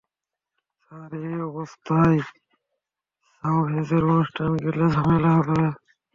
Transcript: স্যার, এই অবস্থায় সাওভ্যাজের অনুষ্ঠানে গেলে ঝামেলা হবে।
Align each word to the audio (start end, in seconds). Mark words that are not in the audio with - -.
স্যার, 0.81 1.11
এই 1.23 1.37
অবস্থায় 1.49 2.17
সাওভ্যাজের 3.43 4.03
অনুষ্ঠানে 4.11 4.57
গেলে 4.65 4.85
ঝামেলা 4.95 5.31
হবে। 5.37 5.59